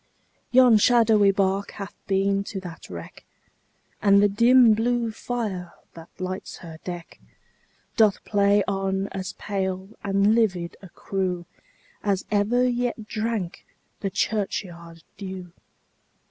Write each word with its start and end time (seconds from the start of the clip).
Yon 0.49 0.77
shadowy 0.77 1.29
bark 1.29 1.73
hath 1.73 1.93
been 2.07 2.43
to 2.45 2.59
that 2.59 2.89
wreck, 2.89 3.23
And 4.01 4.19
the 4.19 4.27
dim 4.27 4.73
blue 4.73 5.11
fire, 5.11 5.73
that 5.93 6.09
lights 6.19 6.57
her 6.65 6.79
deck, 6.83 7.19
Doth 7.97 8.25
play 8.25 8.63
on 8.67 9.09
as 9.09 9.33
pale 9.33 9.89
and 10.03 10.33
livid 10.33 10.75
a 10.81 10.89
crew, 10.89 11.45
As 12.01 12.25
ever 12.31 12.67
yet 12.67 13.05
drank 13.07 13.63
the 13.99 14.09
churchyard 14.09 15.03
dew. 15.19 15.51